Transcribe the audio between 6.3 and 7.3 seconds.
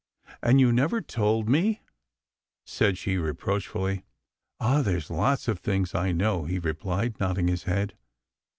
he replied,